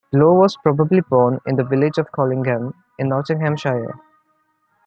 [0.11, 3.99] Blow was probably born in the village of Collingham in Nottinghamshire.